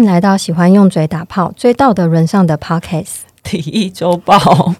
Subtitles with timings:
[0.00, 4.74] 迎来到喜欢用嘴打炮、追道德沦丧的 Podcast 体育周报。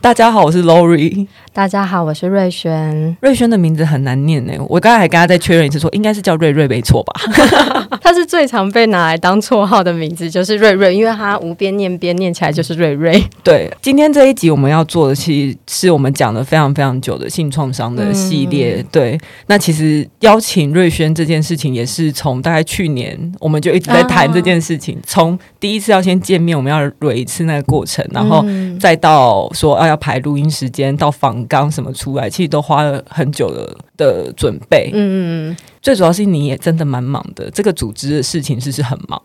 [0.00, 1.28] 大家好，我是 Lori。
[1.52, 3.16] 大家好，我是瑞轩。
[3.20, 7.20] 瑞轩的名字很难念呢，我刚才还跟他再确认一次说，说应该是叫瑞瑞没错吧？
[8.00, 13.20] 他是最常被拿来当绰号的名字，就是瑞瑞，因为他无边念边念起来就是瑞瑞。
[13.42, 18.76] 对，今天这一集我们要做的，其实是我们讲了非常非常久的性创伤的系列。
[18.78, 28.44] 嗯、对，那其实邀请瑞轩这件事情，也是从大概去年我们就一直在谈这件事情，从、啊、第一次要先见面，我们要捋一次那个过程，然后
[28.78, 31.39] 再到说啊要排录音时间，到访。
[31.46, 34.90] 刚什么出来，其实都花了很久的的准备。
[34.92, 39.20] 嗯嗯，最主要是你也真的蛮忙的，这个组织的事情是是很忙。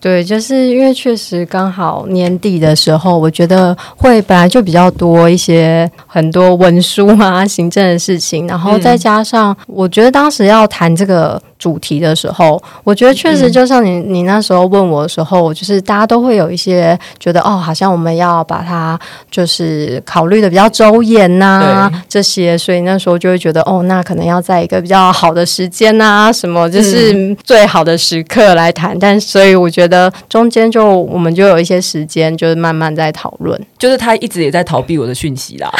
[0.00, 11.40] 对，就是因为确实刚好年底的时候，我觉得会本来就比较多一些很多文书啊、行政的事情，然后再加上我觉得当时要谈这个。
[11.62, 18.98] 主题的时候，我觉得确实就像你你那时候问我的时候，就是大家都会有一些觉得哦，好像我们要把它
[19.30, 28.98] 就是考虑的比较周延呐，这些，所以那时候就会觉得哦，那可能要在一个比较好的时间呐，什么就是最好的时刻来谈。
[28.98, 33.56] 但所以我觉得中间就我们就有一些时间，就是慢慢在讨论。
[33.78, 35.72] 就是他一直也在逃避我的讯息啦，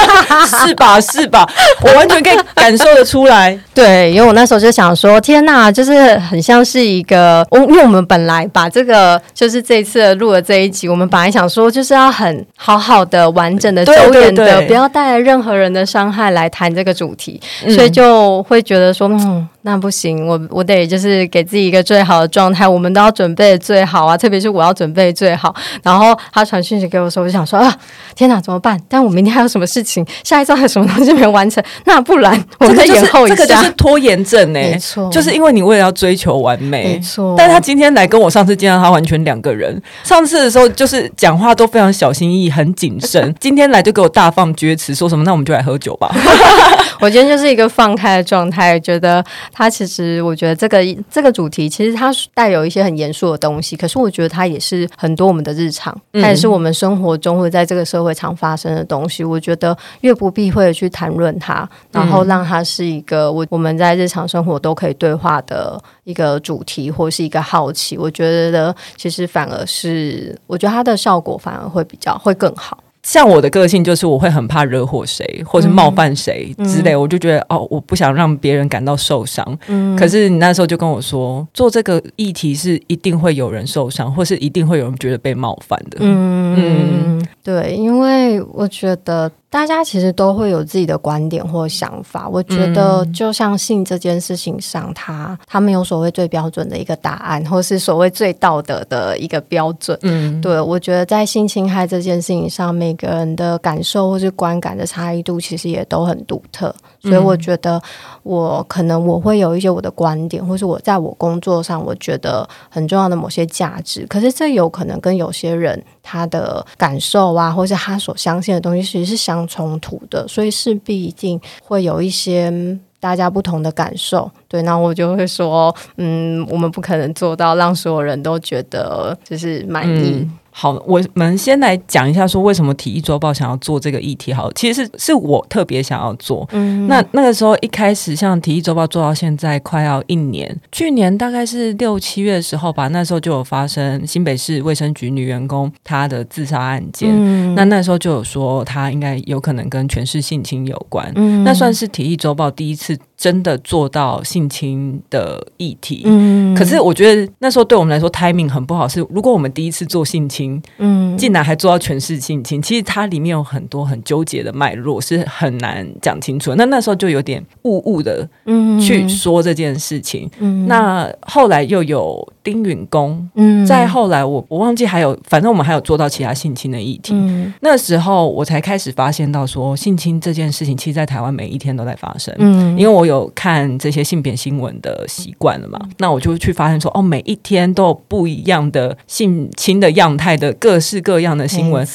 [0.66, 1.00] 是吧？
[1.00, 1.48] 是吧？
[1.80, 3.58] 我完全可以感受得出来。
[3.72, 5.18] 对，因为我那时候就想说。
[5.30, 19.48] 天呐，就是很像是一个，我因为我们本来把这个就是这一次录的这一集，我们本来想说就是要很好好的、完整的、周延的，不要带来任何人的伤害来谈这个主题，嗯、所以就会觉得说，嗯。
[19.62, 25.54] 那不行，我我得就是给自己一个最好的状态，我们都要准备最好啊，特别是我要准备最好。
[25.82, 27.70] 然后他传讯息给我说，我就想说啊，
[28.14, 28.80] 天哪，怎么办？
[28.88, 30.02] 但我明天还有什么事情？
[30.24, 31.62] 下一周还有什么东西没完成？
[31.84, 33.36] 那不然我们再延后一下。
[33.36, 37.34] 这个就是、这个就是拖延症呢、欸，没错，就是因为你为了要追求完美，没错。
[37.36, 39.80] 但他今天来跟我上次见到他完全两个人。
[40.02, 45.24] 上次的时候就是讲话都非常小心翼翼、很谨慎，今天来就给我大放厥词，说什么？
[45.24, 46.14] 那我们就来喝酒吧。
[47.00, 49.24] 我今天就是一个放开的状态，觉得。
[49.52, 50.78] 他其实，我觉得这个
[51.10, 59.24] 这个主题其实它带有一些很严肃的东西，可是我觉得它也是很多我们的日常，它也是我们生活中会在这个社会常发生的东西。
[59.24, 67.96] 我觉得越不避讳的去谈论它，然后让它是一个我我们在日常生活都可以对话的一个主题，或是一个好奇。
[67.96, 72.78] 我觉得其实反而是，我觉得它的效果反而会比较会更好。
[73.02, 79.58] 像我的个性就是我会很怕惹火谁，或是冒犯谁之类，嗯、我就觉得哦，我不想让别人感到受伤。
[79.68, 85.96] 嗯，可是你那时候就跟我说，做这个议题是一定会有人受伤，或是一定会有人觉得被冒犯的。
[86.00, 89.32] 嗯嗯，对，因为我觉得。
[89.50, 92.28] 大家其实都会有自己的观点或想法。
[92.28, 99.98] 我觉得，就像性这件事情上，他他没有所谓最标准的一个答案，或是所谓最道德的一个标准。
[100.02, 106.72] 嗯，对，我觉得在性侵害这件事情上，每个人的感受或是观感的差异度，其实也都很独特。
[107.00, 107.82] 所以我觉得，
[108.22, 114.06] 我可能我会有一些我的观点，或是我在我工作上我觉得很重要的某些价值。
[114.06, 120.26] 可是这有可能跟有些人他的感受啊，或是他所相信的东西，其实是相冲突的。
[120.28, 122.52] 所以势必一定会有一些
[122.98, 124.30] 大家不同的感受。
[124.48, 130.28] 对，那我就会说，嗯，我们不可能做到让所有人都觉得就是满意。
[130.50, 134.32] 好，我们先来讲一下，说为什么体育周报想要做这个议题。
[134.32, 136.46] 好，其实是是我特别想要做。
[136.52, 147.08] 嗯，那那个时候一开始，像体育周报做到现在快要一年，去年大概是六七月的时候吧，那时候就有发生新北市卫生局女员工她的自杀案件。
[147.12, 151.10] 嗯，那那时候就有说她应该有可能跟全市性侵有关。
[151.14, 152.98] 嗯，那算是体育周报第一次。
[153.20, 158.88] 真的做到性侵的议题，嗯，可是我觉得那时候对我们来说 timing 很不好。
[158.88, 166.54] 是如果我们第一次做性侵，嗯，竟然还做到全是性侵，其实它里面有很多很纠结的脉络，是很难讲清楚。
[166.54, 170.26] 那那时候就有点雾雾的，嗯，去说这件事情。
[170.38, 177.12] 嗯，那后来又有丁允恭，嗯，再后来我我忘记还有，反正我们还有做到其他性侵的议题。
[177.14, 182.34] 嗯，那时候我才开始发现到说性侵这件事情，其实在台湾每一天都在发生。
[182.38, 183.09] 嗯，因为我。
[183.10, 191.86] 有看这些性别新闻的习惯了嘛，嗯、那我就去发现说，哦，每一天都有不一样的性侵的样态的各式各样的新闻。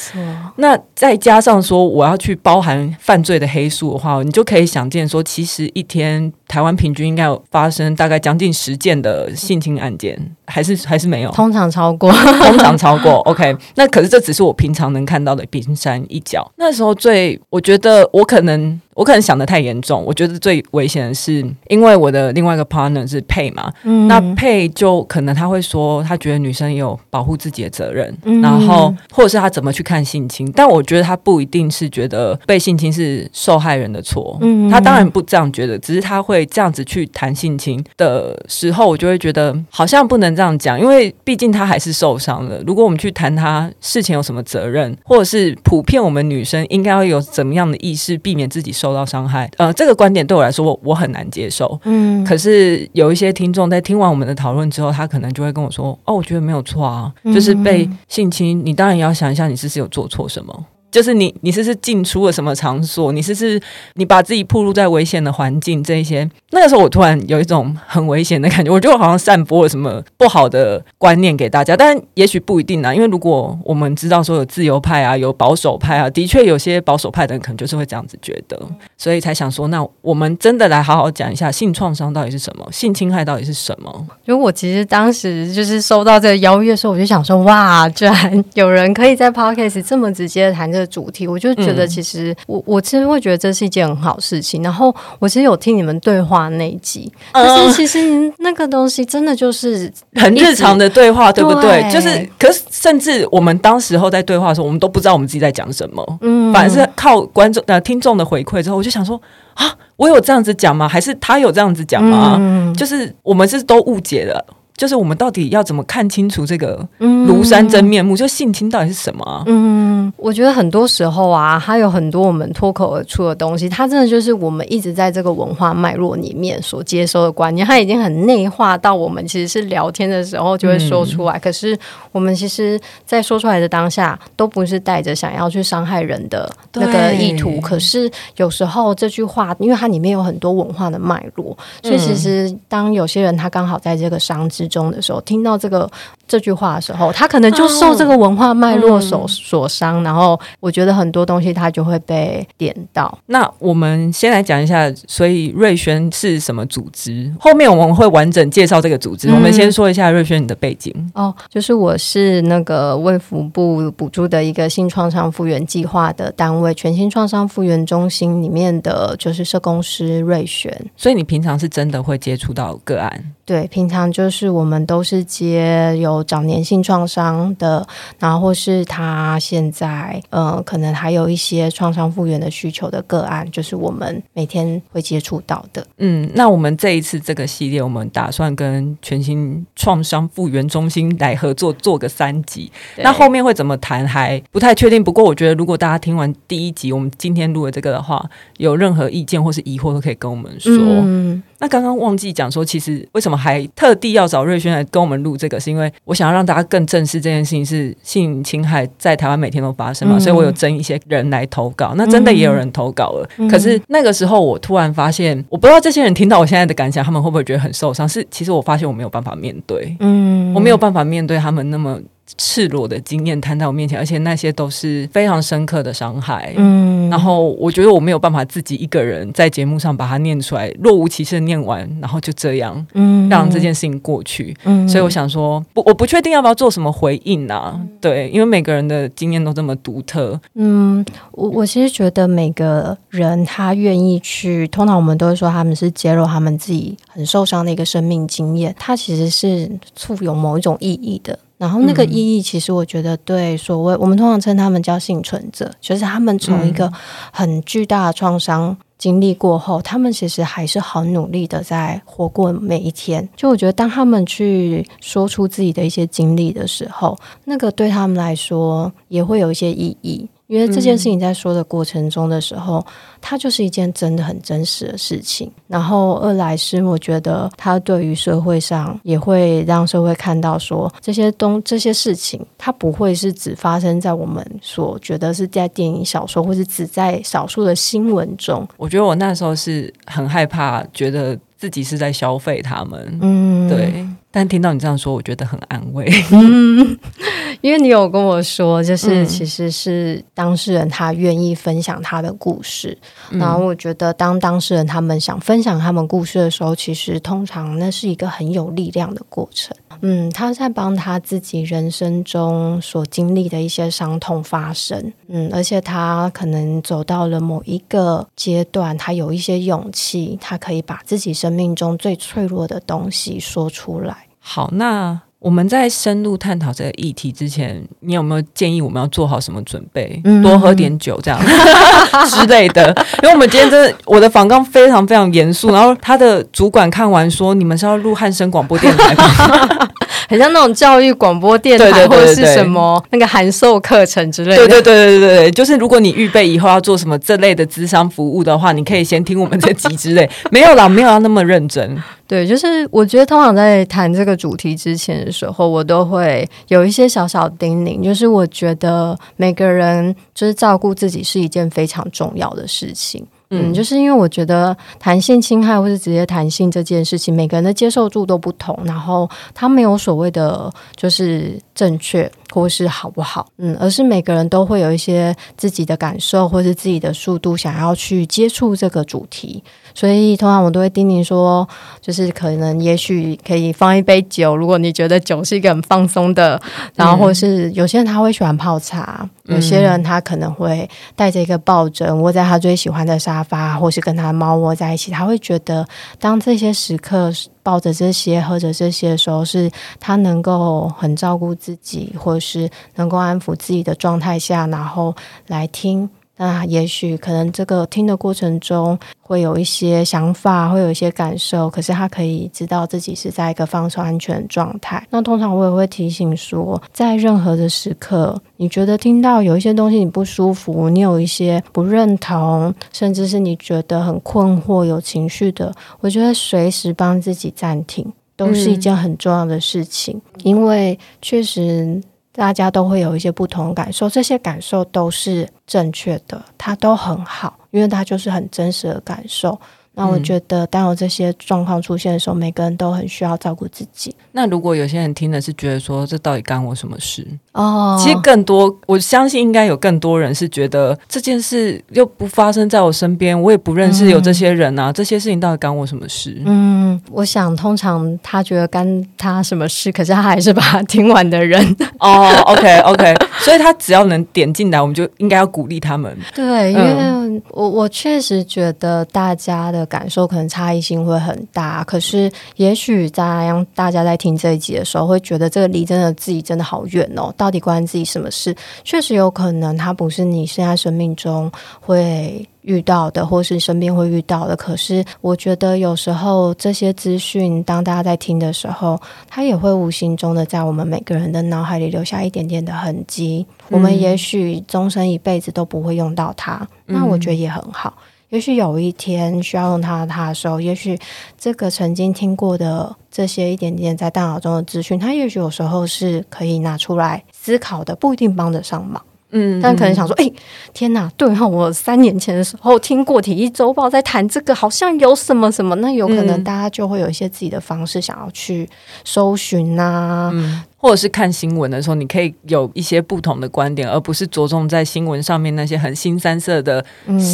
[0.56, 10.16] 那再加上说，我要去包含犯罪的黑数的话，你就可以想见说，其实一天台湾平均应该有发生大概将近十件的性侵案件，
[10.46, 11.30] 还是 还是没有？
[11.32, 13.14] 通常超过，通常超过。
[13.30, 16.50] OK，那可是这只是我平常能看到的冰山一角。
[16.56, 18.80] 那时候最，我觉得我可能。
[18.96, 42.62] 我可能想的太严重，我觉得最危险的是，因为我的另外一个 partner 是配嘛，嗯、那配就可能他会说，他觉得女生有保护自己的责任，嗯、然后或者是他怎么去看性侵，但我觉得他不一定是觉得被性侵是受害人的错，嗯、他当然不这样觉得，只是他会这样子去谈性侵的时候，我就会觉得好像不能这样讲，因为毕竟他还是受伤了。
[42.66, 48.85] 如果我们去谈他事情有什么责任，或者是普遍我们女生应该要有怎么样的意识，避免自己受。
[48.86, 51.76] 受到伤害，呃，这个观点对我来说，我我很难接受。
[51.82, 60.66] 嗯，可是有一些听众在听完我们的讨论之后，他可能就会跟我说：“哦，我觉得没有错啊，就是被性侵，你当然也要想一下，你是不是有做错什么。”
[60.96, 63.12] 就是你，你是不是进出了什么场所？
[63.12, 63.60] 你是不是
[63.96, 65.84] 你把自己暴露在危险的环境？
[65.84, 71.76] 这一些，那个时候我突然有一种很危险的感觉，我觉得我好像散播了什么不好的观念给大家。
[71.76, 78.58] 但也许不一定啊，因为如果我们知道说有自由派啊，有保守派啊，的确有些保守派的人可能就是会这样子觉得，
[78.96, 84.06] 所以才想说，那我们真的来好好讲一下性创伤到底是什么，性侵害到底是什么？
[84.24, 90.96] 因为我其实当时就是收到这个邀约的时候，我就想说，哇，居然有人可以在 Podcast 这么直接的谈这个。
[90.96, 94.62] 主题，我就觉得其实我我其实会觉得这是一件很好事情。
[94.62, 101.86] 然后我其实有听你们对话那一集，但是其实那个东西真的就是很日常的对话，对不对？
[101.92, 106.18] 就是，可是甚至我们当时候在对话的时候，我们都不知道我们自己在讲什么。
[106.22, 109.20] 嗯，反而是靠观众呃听众的回馈之后，我就想说
[109.52, 110.88] 啊，我有这样子讲吗？
[110.88, 112.36] 还是他有这样子讲吗？
[112.40, 114.42] 嗯就是我们是都误解了。
[114.76, 118.14] 就是我们到底要怎么看清楚这个庐山真面目？
[118.14, 119.42] 嗯、就性侵到底是什么啊？
[119.46, 131.38] 嗯，我觉得很多时候啊，它有很多我们脱口而出的东西，它真的就是我们一直在这个文化脉络里面所接收的观念，它已经很内化到我们其实是聊天的时候就会说出来。
[131.38, 131.78] 嗯、可是
[132.12, 137.58] 我们其实，在说出来的当下，都不是带着想要去伤害人的那个意图。
[137.60, 145.90] 可是有时候这句话，因为它里面有很多文化的脉络，所以其实当有些人他刚好在这个伤之中的时候，听到这个
[146.26, 153.16] 这句话的时候，他可能就受这个文化脉络所所伤，然后我觉得很多东西他就会被点到。
[153.26, 157.32] 那我们先来讲一下，所以瑞轩是什么组织？
[157.38, 159.28] 后面我们会完整介绍这个组织。
[159.30, 170.72] 我们先说一下瑞轩你的背景哦，就是我是那个卫福部补助的一个性创伤复原计划的单位，全新创伤复原中心里面的就是社工师瑞轩。
[170.96, 173.32] 所以你平常是真的会接触到个案？
[173.44, 177.86] 对，平常就是我们都是接有早年性创伤的，
[178.18, 185.86] 然后或是他现在呃，可能还有一些创伤复原的需求的个案，就是我们每天会接触到的。
[185.98, 192.70] 嗯，那我们这一次这个系列，我们打算跟全新创伤复原中心来合作，做个三集。
[192.98, 195.02] 那后面会怎么谈还不太确定。
[195.02, 198.24] 不过我觉得，如果大家听完第一集，我们今天录的这个的话，
[198.58, 200.72] 有任何意见或是疑惑，都可以跟我们说。
[200.72, 213.28] 嗯那刚刚忘记讲说，其实为什么还特地要找瑞轩来跟我们录这个，是因为我想要让大家更正视这件事情是性侵害在台湾每天都发生嘛，嗯、所以我有征一些人来投稿，那真的也有人投稿了。
[213.38, 218.08] 嗯、可是那个时候我突然发现，我不知道这些人听到我现在的感想，他们会不会觉得很受伤？
[218.08, 221.98] 是，其实我发现我没有办法面对，嗯，我没有办法面对他们那么。
[222.36, 226.52] 赤裸的经验摊在我面前，而且那些都是非常深刻的伤害。
[226.56, 234.56] 嗯，然后我觉得我没有办法自己一个人在节目上把它念出来，若无其事的念完，然后就这样，嗯，让这件事情过去。
[234.64, 237.72] 嗯，所以我想说，不，我不确定要不要做什么回应啊？
[237.74, 240.38] 嗯、对，因为每个人的经验都这么独特。
[240.54, 251.38] 嗯，我我其实觉得每个人他愿意去，通常我们都会说他们是揭露他们自己很受伤的一个生命经验，它其实是富有某一种意义的。
[251.58, 256.92] 然后那个意义，其实我觉得对所谓我们通常称他们叫幸存者，就是他们从一个
[257.32, 263.26] 很巨大的创伤经历过后，他们其实还是很努力的在活过每一天。
[263.34, 270.28] 就我觉得，当他们去说出自己的一些经历的时候，那个对他们来说也会有一些意义。
[270.46, 272.84] 因为这件事情在说的过程中的时候，嗯、
[273.20, 275.50] 它就是一件真的很真实的事情。
[275.66, 288.66] 然后二来是我觉得它对于社会上也会让社会看到说这些东这些事情，它不会是只发生在我们所觉得是在电影、小说，或是只在少数的新闻中。
[288.76, 293.18] 我觉得我那时候是很害怕，觉得自己是在消费他们。
[293.20, 294.06] 嗯，对。
[294.30, 296.06] 但听到你这样说，我觉得很安慰。
[296.30, 296.98] 嗯，
[297.62, 302.98] 因为你有跟我说，就是其实是当事人他愿意分享他的故事，
[303.30, 309.74] 嗯、然后我觉得当当事人他们想分享他们故事的时候，其实通常那是一个很有力量的过程。
[310.00, 315.12] 嗯，他在帮他自己人生中所经历的一些伤痛发声。
[315.28, 324.26] 嗯，而且他可能走到了某一个阶段，他有一些勇气，他可以把自己生命中最脆弱的东西说出来。
[324.38, 330.20] 好，那我们在深入探讨这个议题之前，你有没有建议我们要做好什么准备？
[330.24, 331.40] 嗯、多喝点酒这样
[332.28, 332.88] 之类的。
[333.22, 339.78] 因为我们今天真的，我的访纲非常非常严肃，然后他的主管看完说：“你们是要录汉声广播电台吗？”
[340.28, 344.56] 很像那种教育广播电台，或者是什么那个函授课程之类的。
[344.56, 350.28] 对对对对对，就是如果你预备以后要做什么这类的咨商服务的话，你可以先听我们这集之类。
[350.50, 352.02] 没有啦，没有要那么认真。
[352.28, 363.24] 对，就是我觉得通常在谈这个主题之前的时候，我都会有一些小小叮咛，就是我觉得每个人就是照顾自己是一件非常重要的事情。
[363.50, 372.30] 嗯，就是因为我觉得弹性侵害或是直接弹性这件事情，每个人的接受度都不同，然后它没有所谓的就是正确。
[372.56, 379.62] 或是好不好，嗯，而是每个人都会有一些自己的感受或是自己的速度，想要去接触这个主题。
[379.94, 381.68] 所以通常我都会叮咛说，
[382.00, 386.58] 就是可能也许可以放一杯酒，如果你觉得酒是一个很放松的，
[386.94, 395.86] 然后或是有些人他会喜欢泡茶，有些人他可能会带着一个抱枕窝在他最喜欢的沙发，或是跟他猫窝在一起，他会觉得
[396.18, 397.30] 当这些时刻
[397.66, 399.68] 抱着这些喝着这些的时候，是
[399.98, 405.12] 他能够很照顾自己，或是能够安抚自己的状态下，然后
[405.48, 406.08] 来听。
[406.36, 415.02] 那也许可能这个听的过程中会有一些想法，会有一些感受，可是他可以知道自己是在一个放松、安全的状态。
[415.10, 432.00] 那通常我也会提醒说，在任何的时刻，你觉得听到有一些东西你不舒服，你有一些不认同，甚至是你觉得很困惑、有情绪的，我觉得随时帮自己暂停，都是一件很重要的事情，嗯、因为确实。
[432.36, 439.58] 大家都会有一些不同的感受，这些感受都是正确的，它都很好，因为它就是很真实的感受。
[439.98, 444.14] 那我觉得，当有这些状况出现的时候，每个人都很需要照顾自己。
[444.30, 447.26] 那如果有些人听的是觉得说，这到底干我什么事？
[447.52, 456.42] 哦，其实更多，我相信应该有更多人是觉得这件事又不发生在我身边，我也不认识有这些人啊，嗯、这些事情到底干我什么事？
[456.44, 461.74] 嗯，我想通常他觉得干他什么事，可是他还是把他听完的人。
[462.00, 466.14] 哦，OK OK，所以他只要能点进来，我们就应该要鼓励他们。
[466.34, 469.85] 对，因为我我确实觉得大家的。
[469.86, 477.32] 感受可能差异性会很大，可是也许在让大家在听这一集的时候，会觉得这个离真的自己真的好远哦。
[477.36, 478.54] 到底关自己什么事？
[478.84, 481.50] 确实有可能，它不是你现在生命中
[481.80, 484.56] 会遇到的，或是身边会遇到的。
[484.56, 493.46] 可是我觉得有时候这些资讯，当大家在听的时候，它也会无形中的在我们每个人的脑海里留下一点点的痕迹。
[493.48, 497.94] 嗯、我们也许终身一辈子都不会用到它，那我觉得也很好。
[498.30, 500.98] 也许有一天需要用它它的时候，也许
[501.38, 509.02] 这个曾经听过的这些一点点在大脑中的资讯，它也许有时候是可以拿出来思考的，不一定帮得上忙。
[509.30, 510.32] 嗯，但可能想说，哎、欸，
[510.72, 518.68] 天哪，对哈，我三年前的时候听过《体育周报》在谈这个，好像有什么什么，那有可能大家就会有一些自己的方式想要去
[519.04, 520.30] 搜寻啊。
[520.32, 526.84] 嗯或者是看新闻的时候，你可以有一些不同的观点，而不是着重在新闻上面那些很新三色的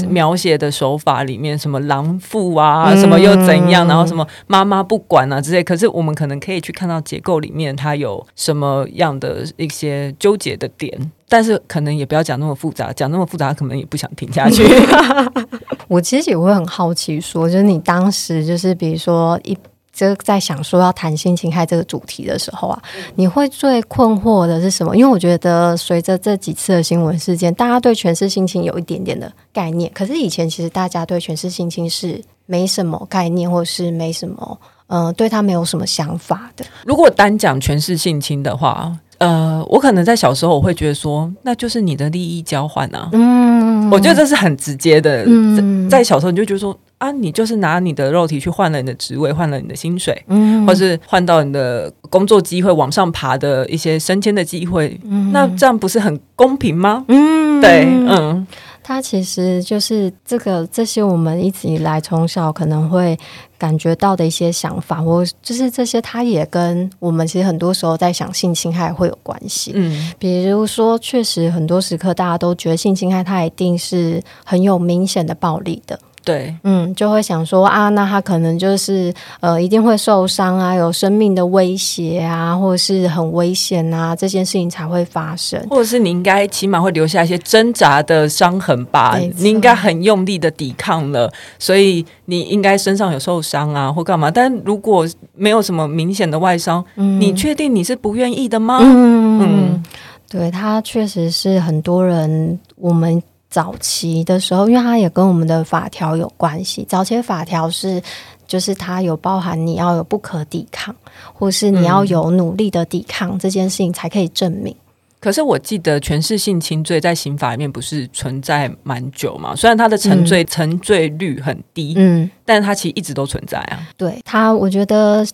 [0.08, 5.62] 描写的手法里面，嗯、什么狼父啊，什么又怎样，然后什么妈妈不管啊之类。
[5.62, 14.62] 可是我们可能可以去看到结构里面它有什么样的一些纠结的点，但是可能也不要讲那么复杂，讲那么复杂可能也不想听下去。
[15.88, 19.58] 我其实也会很好奇说，说就是你当时就是比如说一。
[19.92, 22.82] 就在想说要谈性侵害这个主题的时候啊，
[23.14, 24.96] 你会最困惑的是什么？
[24.96, 29.90] 因为我觉得随着这几次的新闻事件，大家对权势性侵有一点点的概念。
[29.94, 36.64] 可是以前其实大家对权势性侵是没什么概念，或是没什么，嗯、呃，对他没有什么想法的。
[36.84, 38.96] 如果单讲权势性侵的话。
[39.18, 43.08] 呃，我可能在小时候我会觉得说，那就是你的利益交换啊。
[43.12, 45.22] 嗯，我觉得这是很直接的。
[45.28, 54.96] 嗯，在小时候你就觉得说啊，你就是拿你的肉体去换了你的职位，换了你的薪水，嗯，或是换到你的工作机会往上爬的一些升迁的机会。
[55.02, 57.04] 嗯，那这样不是很公平吗？
[57.08, 58.46] 嗯，对，嗯。
[58.84, 63.16] 它其实就是这个这些我们一直以来从小可能会
[63.56, 69.70] 感觉到的一些想法，或就是这些，它也跟我们其实很多时候在想性侵害会有关系。
[69.74, 75.98] 嗯，比如说，确实很多时刻大家都觉得性侵害它一定是很有明显的暴力的。
[76.24, 89.18] 对，嗯，就会想说啊，那他可能就是呃，一定会受伤啊，有生命的威胁啊，或者是很危险啊，这件事情才会发生，或者是你应该起码会留下一些挣扎的伤痕吧？
[89.36, 94.30] 你应该很用力的抵抗了，所以你应该身上有受伤啊，或干嘛？
[94.30, 98.78] 但如果没有什么明显的外伤，嗯，你确定你是不愿意的吗？
[98.80, 99.82] 嗯，嗯，
[100.30, 103.20] 对，他确实是很多人我们。
[103.52, 106.86] 早期的时候，因为它也跟我们的法条有关系。
[106.88, 108.02] 早期的法条是，
[108.46, 110.96] 就是它有包含你要有不可抵抗，
[111.34, 114.74] 或是你要有努力的抵抗，嗯、这件事情才可以证明。
[115.22, 119.54] 可是我记得权势性侵罪在刑法里面不是存在蛮久嘛？
[119.54, 123.78] 虽然它的成罪成罪率很低，嗯，但是它其实一直都存在啊。
[123.96, 125.24] 对它，我觉得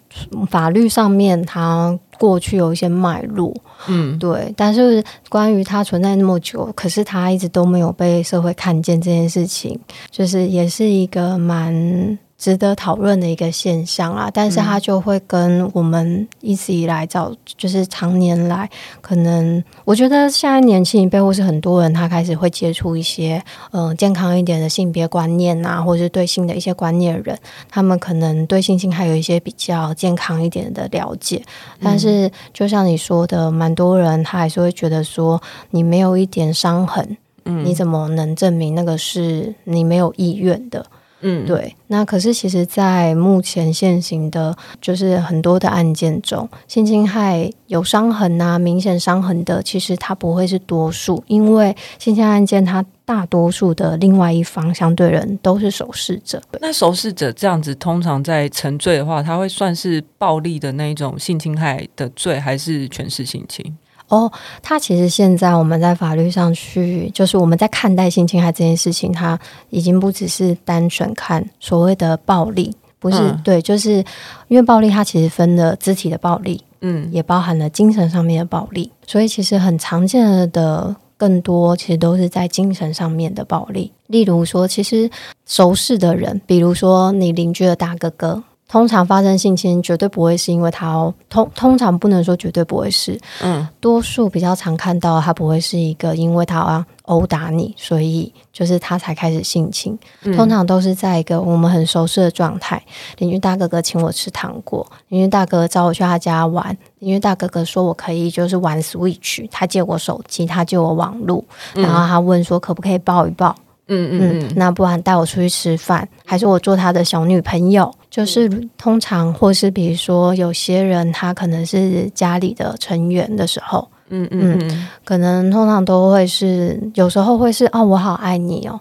[0.50, 3.54] 法律上面它过去有一些脉络，
[3.86, 4.52] 嗯，对。
[4.54, 9.80] 但是关于它存在那么久，可是它一直都没有被社会看见这件事情，
[10.10, 12.18] 就是也是一个蛮。
[12.38, 23.42] 值得讨论的一个现象啊，但是它就会跟我们一直以来早就是常年来，可能我觉得现在年轻一辈或是很多人，他开始会接触一些
[23.72, 27.36] 嗯、呃、健康一点的性别观念啊，或者是对性的一些观念的人，
[27.68, 31.42] 他们可能对性侵还有一些比较健康一点的了解。
[31.82, 37.16] 但是就像你说的，蛮多人他还是会觉得说，你没有一点伤痕，
[37.46, 40.86] 嗯，你怎么能证明那个是你没有意愿的？
[41.20, 41.74] 嗯，对。
[41.88, 56.40] 那可是，其实，在目前现行的，就是很多的案件中，性侵害有伤痕啊，明显伤痕的，其实它不会是多数，因为性侵案件，它大多数的另外一方相对人都是首试者。
[56.60, 63.76] 那首试者这样子，通常在沉罪的话，他会算是暴力的那一种性侵害的罪，还是全是性侵？
[64.08, 64.30] 哦，
[64.62, 69.38] 他其实现在我们在法律上去，就是我们在看待性侵害这件事情，他
[69.70, 74.02] 已经不只是单纯看所谓的暴力，不是、嗯、对，就是
[74.48, 85.10] 因为暴力它其实分了肢体的暴力，嗯，也包含了精神上面的暴力，所以其实很常见的更多其实都是在精神上面的暴力，例如说，其实
[85.44, 88.42] 熟识的人，比如说你邻居的大哥哥。
[88.68, 102.82] 通常发生性侵绝对不会是因为他哦，通通常不能说绝对不会是，嗯，多数比较常看到他不会是一个因为他要殴打你，所以就是他才开始性侵，嗯，通常都是在一个我们很熟悉的状态，
[103.16, 113.56] 邻居大哥哥请我吃糖果，邻居大哥哥找我去他家玩，邻居大哥哥说我可以就是玩 Switch，他借我手机，他借我网路，然后他问说可不可以抱一抱。
[113.90, 114.40] 嗯嗯。
[114.40, 117.90] 嗯，那不然带我出去吃饭，还是我做他的小女朋友？
[118.18, 128.80] 就是通常，或是比如说，有些人他可能是家里的成员的时候，嗯嗯嗯，可能通常都会是，有时候会是哦，我好爱你哦.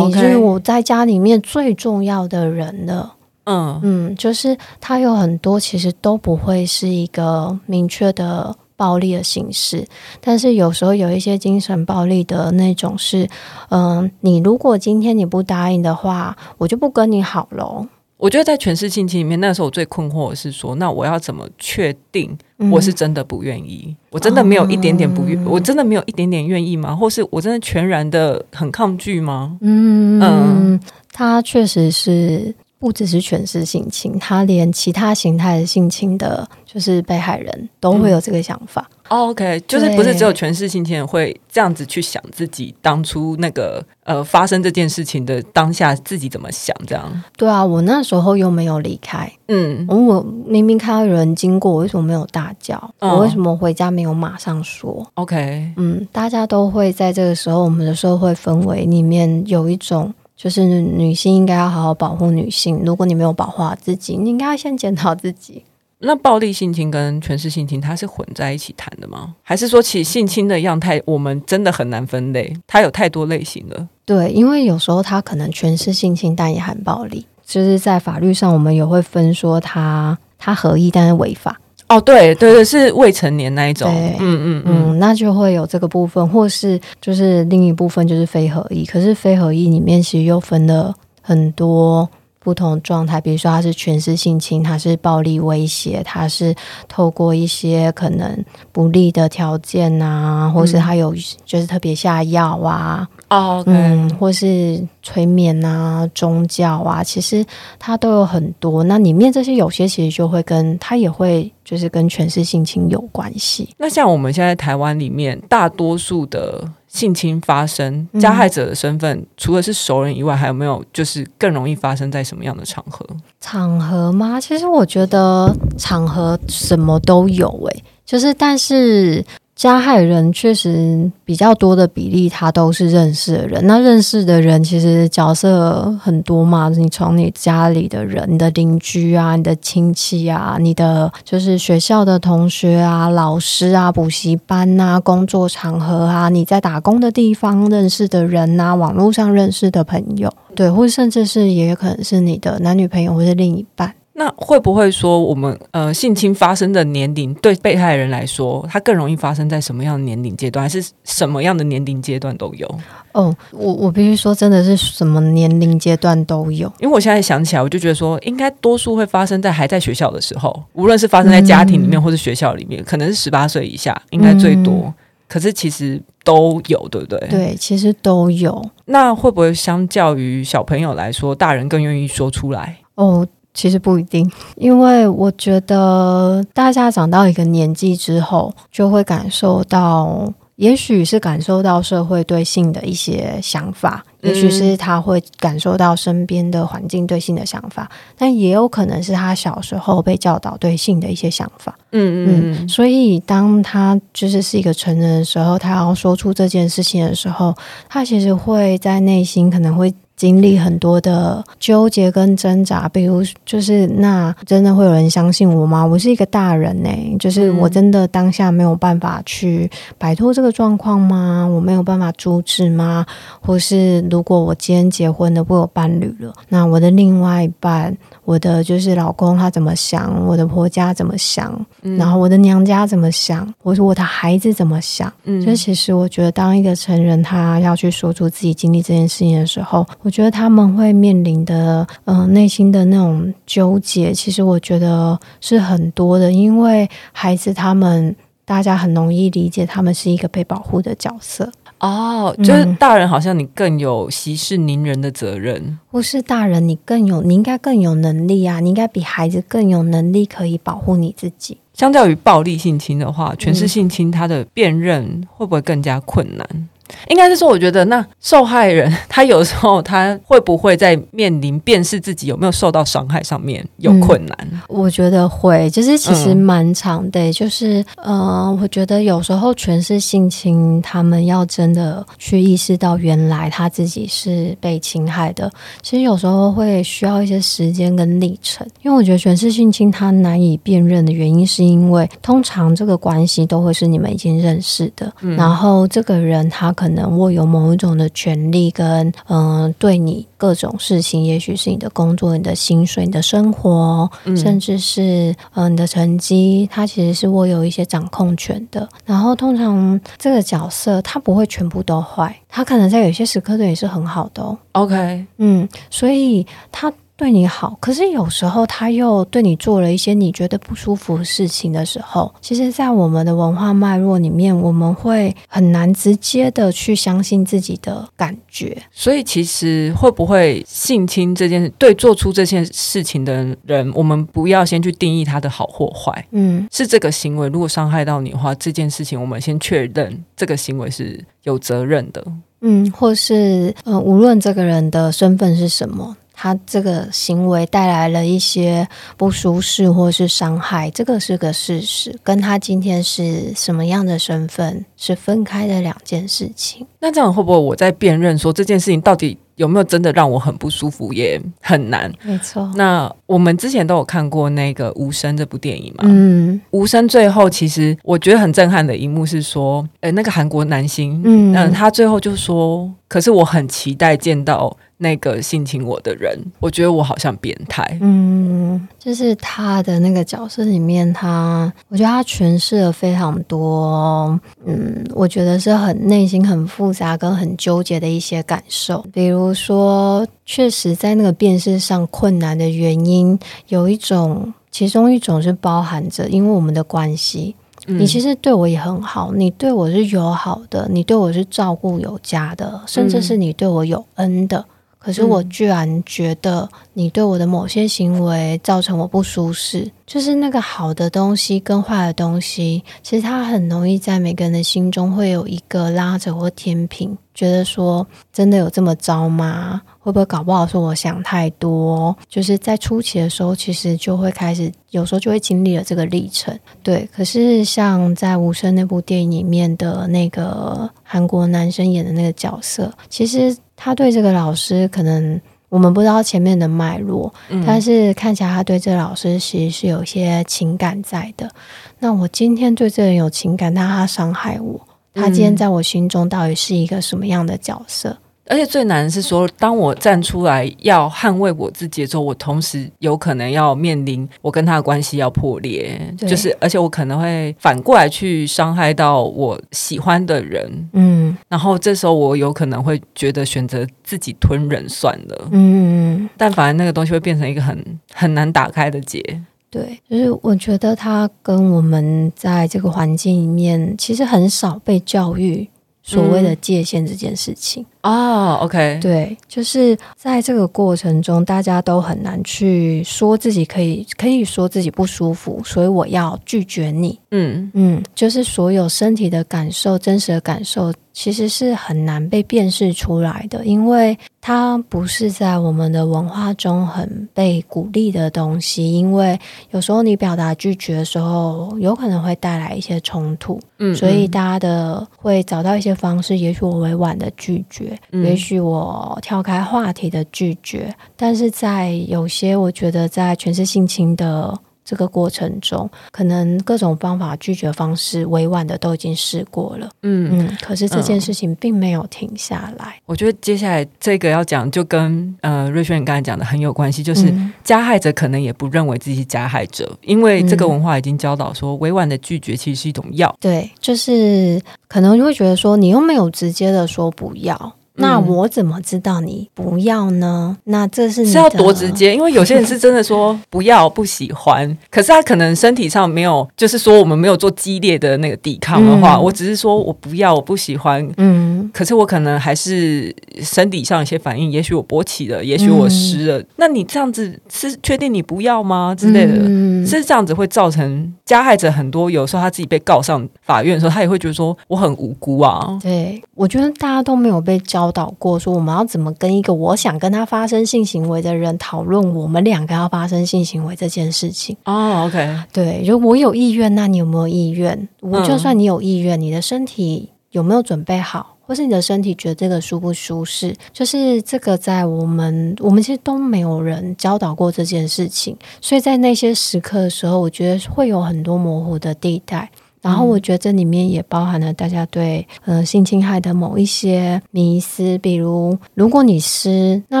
[0.06, 3.14] 你是我在家里面最重要的人了。
[3.44, 8.56] 嗯嗯，就是他有很多其实都不会是一个明确的。
[8.78, 9.84] 暴力的形式，
[10.20, 13.28] 但是有时候有一些精神暴力的那种是，
[13.70, 17.84] 嗯、呃，你如果今天你不答应的话，我就不跟你好喽。
[18.18, 22.36] 我觉得在权势性侵里面，那时候我最困惑的是说，那我要怎么确定
[22.70, 23.96] 我是真的不愿意、嗯？
[24.10, 26.94] 我真的没有一点点不愿、嗯，我真的没有一点点愿意吗？
[26.94, 29.56] 或是我真的全然的很抗拒吗？
[29.60, 30.80] 嗯嗯，
[31.12, 32.54] 他确实是。
[32.80, 38.88] 不只是权势性侵，他连其他形态的性侵的，就是被害人都会有这个想法。
[38.88, 47.22] 嗯 oh, OK，就是不是只有权势性情人会这样子去想自己当初那个呃发生这件事情的当下自己怎么想这样？
[47.36, 52.76] 对啊，我那时候又没有离开，嗯，我明明看到有人经过，我为什么没有大叫？
[53.00, 60.12] 哦、我为什么回家没有马上说？OK，嗯，大家都会在这个时候，我们的社会氛围里面有一种。
[60.38, 62.80] 就是女性应该要好好保护女性。
[62.86, 65.64] 如果你没有保护好自己，你应该要先检讨自己。
[66.00, 69.34] 那暴力性侵跟权势性侵，它是混在一起谈的吗？
[69.42, 72.54] 还是说，其实性侵的样态我们真的很难分类？
[72.66, 73.88] 它有太多类型了。
[74.04, 77.26] 对，因为有时候它可能权势性侵，但也含暴力。
[77.44, 81.58] 就是在法律上，我们也会分说它它合意，但是违法。
[81.88, 83.92] 哦，对对对，是未成年那一种。
[83.92, 88.84] 对嗯嗯嗯，那就会有这个部分，或是就是另一部分就是非合意。
[88.84, 92.08] 可是非合意里面其实又分了很多。
[92.40, 96.54] 不同状态，比如说他是权势性侵，他是暴力威胁，他是
[96.86, 107.44] 透过一些可能不利的条件啊，或是他有就是特别下药啊，哦、嗯、嗯，或是催眠啊、宗教啊，其实
[107.78, 108.82] 他都有很多。
[108.84, 113.68] 那里面这些有些其实就会跟他也会就是跟权势性侵有关系。
[113.76, 116.66] 那像我们现在台湾里面大多数的。
[116.98, 123.06] 性侵发生，加害者的身份、嗯、除了是熟人以外，还有没有就是更容易发生在什么样的场合？
[123.40, 124.40] 场合吗？
[124.40, 129.24] 其实我觉得场合什么都有诶、欸，就是但是。
[129.58, 133.66] 加害人确实比较多的比例，他都是认识的人。
[133.66, 153.92] 那认识的人其实角色很多嘛，你从你家里的人、你的邻居啊、你的亲戚啊、你的就是学校的同学啊、老师啊、补习班啊、工作场合啊、你在打工的地方认识的人啊、网络上认识的朋友，对，或甚至是也有可能是你的男女朋友或者另一半。
[154.18, 162.68] 那会不会说，我们呃性侵发生的年龄对被害人来说，它更容易发生在什么样的年龄阶段，还是什么样的年龄阶段都有？
[163.12, 166.66] 哦，我我必须说，真的是什么年龄阶段都有。
[166.80, 174.72] 因为我现在想起来，我就觉得说，应该多数会发生在还在学校的时候，无论是发生在家庭里面或是学校里面，嗯、可能是十八岁以下，应该最多。
[174.86, 174.94] 嗯、
[175.28, 177.18] 可是其实都有，对不对？
[177.30, 178.68] 对，其实都有。
[178.86, 182.78] 那会不会相较于小朋友来说，大人更愿意说出来？
[182.96, 183.24] 哦。
[183.58, 201.76] 其实不一定，因为我觉得大家长到一个年纪之后，就会感受到，也许是感受到社会对性的一些想法，也许是他会感受到身边的环境对性的想法，但也有可能是他小时候被教导对性的一些想法。
[201.90, 207.52] 嗯嗯嗯，所以当他就是是一个成人的时候，他要说出这件事情的时候，
[207.88, 209.92] 他其实会在内心可能会。
[210.18, 215.86] 经历很多的纠结跟挣扎，比如就是那真的会有人相信我吗？
[215.86, 221.46] 我是一个大人呢、就是我真的当下没有办法去摆脱这个状况吗？
[221.46, 223.06] 我没有办法阻止吗？
[223.40, 227.96] 或是如果我今天结婚了，我有伴侣了，那我的另外一半，
[228.28, 230.22] 我的就是老公他怎么想？
[230.26, 231.58] 我的婆家怎么想？
[231.80, 233.50] 嗯、然后我的娘家怎么想？
[233.62, 235.10] 我说我的孩子怎么想？
[235.24, 246.30] 嗯，所以其实我觉得，当一个成人他要去说出自己经历这件事情的时候，我觉得他们会面临的，嗯、呃，内心的那种纠结，其实我觉得是很多的。
[246.30, 248.14] 因为孩子他们，
[248.44, 251.50] 大家很容易理解，他们是一个被保护的角色。
[251.80, 261.58] 哦，就是大人好像你更有息事宁人的责任，或是大人你更有，你应该更有能力啊，你应该比孩子更有能力可以保护你自己。
[261.74, 266.68] 相较于暴力性侵的话，全是性侵他的辨认会不会更加困难？
[267.08, 274.38] 应该是说，我觉得那受害人他有时候他会不会在面临辨识自己有没有受到伤害上面有困难？
[274.52, 285.50] 嗯，我觉得会，就是其实蛮长的，嗯、就是呃，我觉得有时候权势性侵，他们要真的去意识到原来他自己是被侵害的，
[285.82, 288.66] 其实有时候会需要一些时间跟历程。
[288.82, 296.74] 因为我觉得权势性侵他难以辨认的原因，是因为通常这个关系都会是你们已经认识的，嗯、然后这个人他。
[296.78, 308.88] 可能握有某一种的权利，跟嗯、呃，对你各种事情，也许是你的工作、你的薪水、你的生活，嗯、甚至是嗯、呃，你的成绩，他其实是握有一些掌控权的。
[309.04, 314.56] 然后，通常这个角色他不会全部都坏，他可能在有些时刻对你是很好的哦。
[314.70, 316.92] OK，嗯，所以他。
[317.18, 328.80] 对你好，可是有时候他又对你做了一些你觉得不舒服的事情的时候，其实，在我们的文化脉络里面，我们会很难直接的去相信自己的感觉。
[328.92, 336.24] 所以，其实会不会性侵这件事，对做出这件事情的人，我们不要先去定义他的好或坏。
[336.30, 342.24] 嗯，是这个行为如果伤害到你的话，这件事情我们先确认这个行为是有责任的。
[342.60, 346.16] 嗯，或是呃，无论这个人的身份是什么。
[346.40, 356.86] 他这个行为带来了一些不舒适或是伤害，这个是个事实，跟他今天是什么样的身份是分开的两件事情。
[357.00, 362.12] 那这样会不会我在辨认说这件事情到底有没有真的让我很不舒服也很难？
[362.22, 362.70] 没错。
[362.76, 366.04] 那我们之前都有看过那个《无声》这部电影嘛？
[366.06, 374.76] 嗯，《无声》最后其实我觉得很震撼的一幕是说，呃，那个韩国男星，嗯，他最后就说，可是我很期待见到。
[374.98, 377.96] 那个性侵我的人，我觉得我好像变态。
[378.00, 389.04] 嗯，就是他的那个角色里面他，他我觉得他诠释了非常多，嗯，我觉得是很内心很复杂跟很纠结的一些感受。
[389.12, 397.54] 比如说，确实在那个辨识上困难的原因，有一种，其中一种是包含着，因为我们的关系。
[397.86, 404.64] 你其实对我也很好，你对我是友好的，你对我是照顾有加的，甚至是你对我有恩的。
[404.98, 419.82] 可是我居然觉得你对我的某些行为造成我不舒适，就是那个好的东西跟坏的东西，其实它很容易在每个人的心中会有一个拉扯或天平，觉得说真的有这么糟吗？
[419.98, 422.16] 会不会搞不好说我想太多？
[422.26, 426.58] 就是在初期的时候，其实就会开始，有时候就会经历了这个历程。
[426.82, 433.54] 对，可是像在《无声》那部电影里面的那个韩国男生演的那个角色，其实。
[433.80, 441.50] 他对这个老师，可能我们不知道前面的脉络，嗯、但是看起来他对这个老师其实是有一些情感在的。
[441.98, 444.80] 那我今天对这个人有情感，但他伤害我，
[445.14, 448.16] 他今天在我心中到底是一个什么样的角色？
[448.48, 467.84] 而且最难的是说，当我站出来要捍卫我自己的时候，我同时有可能要面临我跟他的关系要破裂，就是而且我可能会反过来去伤害到我喜欢的人，嗯，然后这时候我有可能会觉得选择自己吞忍算了，嗯，但反而那个东西会变成一个很
[468.14, 469.22] 很难打开的结，
[469.70, 475.68] 对，就是我觉得他跟我们在这个环境里面其实很少被教育
[476.02, 477.82] 所谓的界限这件事情。
[477.82, 487.18] 嗯哦、oh，OK，对，就是在这个过程中，大家都很难去说自己可以，可以说自己不舒服，所以我要拒绝你。
[487.30, 498.94] 嗯嗯，就是所有身体的感受、真实的感受，其实是很难被辨识出来的，因为它不是在我们的文化中很被鼓励的东西。
[498.94, 499.38] 因为
[499.72, 503.60] 有时候你表达拒绝的时候，有可能会带来一些冲突。
[503.78, 507.87] 嗯，所以大家的会找到一些方式，也许我委婉的拒绝。
[508.10, 520.30] 也许我跳开话题的拒绝，但是在有些我觉得在诠释性侵的这个过程中，可能各种方法拒绝方式委婉的都已经试过了，嗯。
[520.32, 522.98] 嗯，可是这件事情并没有停下来。
[523.04, 527.30] 我觉得接下来这个要讲，就跟呃瑞轩你刚才讲的很有关系，就是
[527.62, 537.74] 加害者可能也不认为自己是加害者，因为这个文化已经教导说，委婉的拒绝其实是一种药，对，就是可能就会觉得说，你又没有直接的说不要。
[537.98, 540.56] 那我怎么知道你不要呢？
[540.64, 542.14] 那这是你是要多直接？
[542.14, 556.38] 因为有些人是真的说不要、不喜欢，可是他可能身体上没有，就是说我们没有做激烈的那个抵抗的话，嗯、我只是说我不要、我不喜欢，嗯，可是我可能还是身体上一些反应，也许我勃起了，也许我湿了。
[556.38, 558.94] 嗯、那你这样子是确定你不要吗？
[558.96, 562.08] 之类的，嗯、是这样子会造成加害者很多。
[562.08, 565.76] 有时候他自己被告上法院的时候，他也会觉得说我很无辜啊。
[565.82, 567.87] 对，我觉得大家都没有被教。
[567.88, 574.98] 教导过说，我们要怎么跟一个我想跟他发生性行为的人讨论我们两个要发生性行为这件事情哦。
[574.98, 577.88] Oh, OK，对，如果我有意愿，那你有没有意愿？
[578.00, 583.56] 我就算你有意愿，你的身体有没有准备好，或是你的身体觉得这个舒不舒适？
[583.72, 592.50] 就是这个，在我们我们其实都没有人教导过这件事情，所以在那些时刻的时候，我觉得会有很多模糊的地带。
[592.88, 600.00] 然后我觉得这里面也包含了大家对呃性侵害的某一些迷思，比如如果你湿，那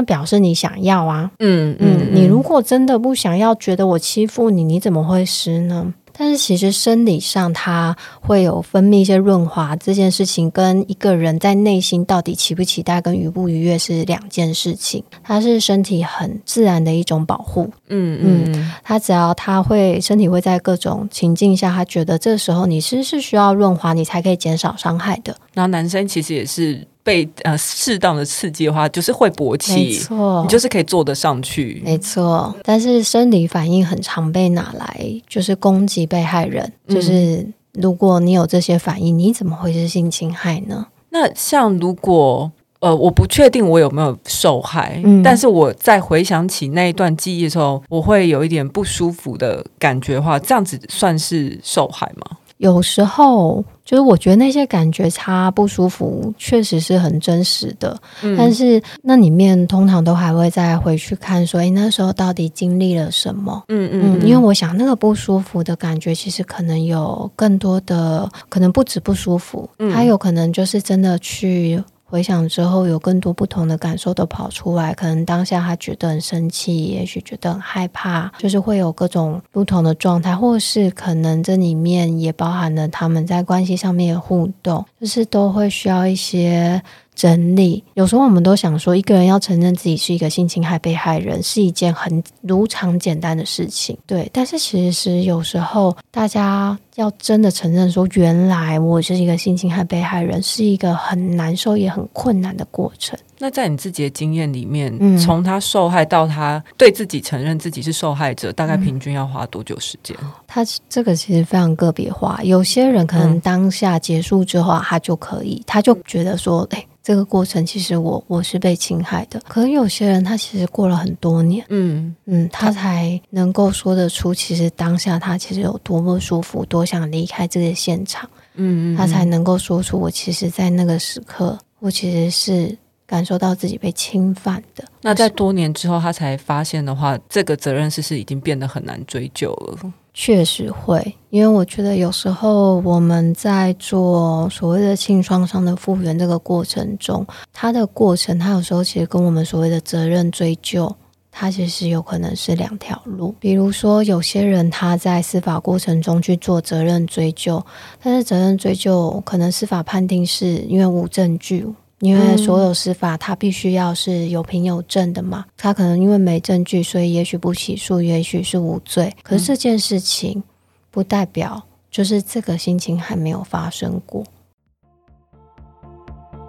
[0.00, 5.92] 表示你想要啊，嗯嗯，嗯，你如果真的不想要，觉得我欺负你，你怎么会湿呢？
[6.18, 15.04] 但是其实生理上，它会有分泌一些润滑，这件事情跟一个人在内心到底期不期待跟愉不愉悦是两件事情。
[15.22, 18.18] 它是身体很自然的一种保护，嗯
[18.52, 25.36] 嗯，它只要它会身体会在各种情境下，他觉得这时候你其实是需要润滑，你才可以减少伤害的。
[25.54, 26.86] 然后男生其实也是。
[27.08, 32.54] 被呃适当的刺激的话，就是会勃起，没错，你就是可以坐得上去，没错。
[32.62, 40.86] 但是生理反应很常被拿来就是攻击被害人，嗯、就是如果你有这些反应，你怎么会是性侵害呢？
[41.08, 52.36] 那像如果呃我不确定我有没有受害，嗯、但是我在回想起那一段记忆的时候，我会有一点不舒服的感觉的话，这样子算是受害吗？
[52.58, 57.96] 有时候，就是我觉得那些感觉差不舒服，确实是很真实的。
[58.22, 63.64] 嗯、但是那里面通常都还会再回去看，说，哎，那时候到底经历了什么？
[63.68, 71.82] 嗯嗯，嗯，因为我想那个不舒服的感觉，其实可能有更多的，可能不止不舒服，嗯、它有可能就是真的去。
[72.10, 74.94] 回想之后，有更多不同的感受都跑出来。
[74.94, 86.82] 可能当下他觉得很生气，也许觉得很害怕，就是会有各种不同的状态，或是可能这里面也包含了他们在关系上面的互动，就是都会需要一些。
[87.18, 94.30] 整理，有时候我们都想说，一个人要承认自己是一个性侵害被害人，是一件很如常简单的事情，对。
[94.32, 103.18] 但是其实有时候，大家要真的承认说，原来我是一个性侵害被害人，是一个很难受也很困难的过程。
[103.38, 110.16] 那在你自己的经验里面，嗯，从他受害到他对自己承认自己是受害者，大概平均要花多久时间？
[110.22, 116.84] 嗯，他这个其实非常个别化，有些人可能当下结束之后，他就可以，他就觉得说，哎。
[117.00, 122.14] 这个过程其实我我是被侵害的，可能有些人他其实过了很多年，嗯。
[122.26, 132.76] 嗯，他才能够说得出，其实当下他其实有多么舒服，多想离开这个现场，嗯嗯，他才能够说出我其实，在那个时刻，我其实是
[133.08, 134.84] 感受到自己被侵犯的。
[135.00, 139.92] 那在多年之后，他才发现的话，这个责任是不是已经变得很难追究了？
[140.12, 150.92] 确实会，因为我觉得有时候我们在做所谓的性创伤的复原这个过程中，它的过程，它有时候其实跟我们所谓的责任追究，
[151.30, 153.32] 它其实有可能是两条路。
[153.38, 157.64] 比如说，有些人他在司法过程中去做责任追究，
[158.02, 161.64] 但是责任追究可能司法判定是因为无证据。
[162.00, 169.12] 因为所有司法，他必须要是有凭有证的嘛，他可能因为没证据，所以也许不起诉，也许是无罪。
[169.22, 170.42] 可是这件事情
[170.90, 174.24] 不代表就是这个心情还没有发生过。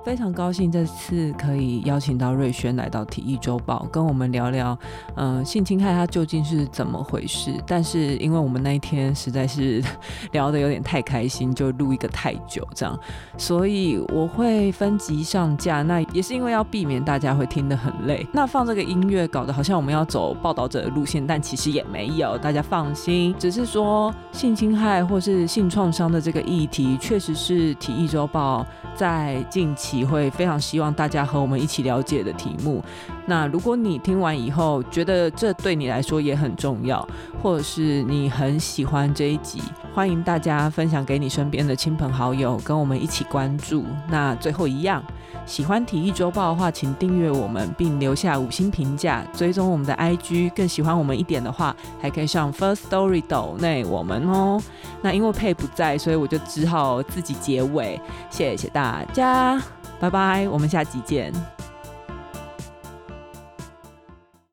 [0.03, 4.77] 非常高兴这次可以邀请到瑞轩来到体育周报，跟我们聊聊，
[5.15, 7.53] 嗯、呃，性侵害它究竟是怎么回事？
[7.67, 9.83] 但是因为我们那一天实在是
[10.31, 12.97] 聊得有点太开心，就录一个太久这样，
[13.37, 15.83] 所以我会分级上架。
[15.83, 18.25] 那也是因为要避免大家会听得很累。
[18.33, 23.35] 那放这个音乐搞得好像我们要走报道者的路线，但其实也没有，大家放心。
[23.37, 29.88] 只是说性侵害或是性创伤的这个议题，确实是体育周报在近期。
[30.05, 32.83] 会非常希望大家和我们一起了解的题目。
[33.25, 37.07] 那如果你听完以后觉得这对你来说也很重要，
[37.41, 39.61] 或者是你很喜欢这一集，
[39.93, 43.85] 欢迎大家分享给你身边的亲朋好友，跟我们一起关注。
[44.09, 45.03] 那最后一样，
[45.45, 50.51] 喜欢体育周报的话，请订阅我们并留下五星评价，追踪我们的 IG。
[50.55, 54.59] 更喜欢我们一点的话，还可以上 First Story 抖内我们哦。
[55.01, 58.01] 那因为佩不在，所以我就只好自己结尾。
[58.31, 59.61] 谢谢大家。
[59.99, 61.31] 拜拜，我们下集见。